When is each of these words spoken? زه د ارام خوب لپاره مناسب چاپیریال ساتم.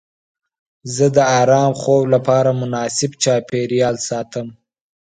زه 0.95 1.05
د 1.15 1.17
ارام 1.41 1.71
خوب 1.81 2.03
لپاره 2.15 2.49
مناسب 2.61 3.11
چاپیریال 3.23 3.95
ساتم. 4.07 4.47